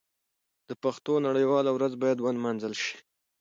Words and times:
د 0.67 0.71
پښتو 0.83 1.13
نړیواله 1.27 1.71
ورځ 1.73 1.93
باید 2.01 2.17
ونمانځل 2.21 2.73
شي. 2.83 2.97